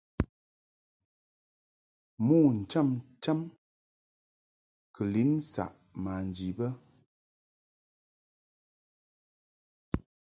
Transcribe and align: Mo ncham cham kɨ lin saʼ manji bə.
Mo 2.25 2.37
ncham 2.59 2.89
cham 3.23 3.39
kɨ 4.93 5.03
lin 5.13 5.31
saʼ 5.51 5.73
manji 6.03 6.47
bə. 6.57 6.67